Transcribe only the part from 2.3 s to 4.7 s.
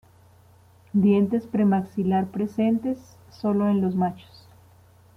presentes solo en los machos.